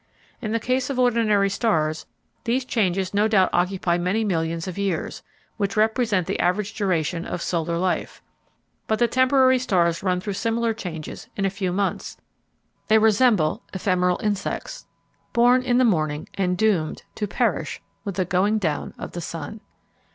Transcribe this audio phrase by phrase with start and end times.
[0.41, 2.07] In the case of ordinary stars
[2.45, 5.21] these changes no doubt occupy many millions of years,
[5.57, 8.19] which represent the average duration of solar life;
[8.87, 12.17] but the temporary stars run through similar changes in a few months:
[12.87, 18.95] they resemble ephemeral insects—born in the morning and doomed to perish with the going down
[18.97, 19.61] of the sun.